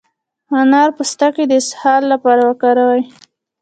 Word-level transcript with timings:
د 0.47 0.51
انار 0.61 0.89
پوستکی 0.97 1.43
د 1.47 1.53
اسهال 1.61 2.01
لپاره 2.13 2.41
وکاروئ 2.49 3.03